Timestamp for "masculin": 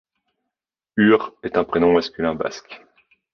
1.93-2.33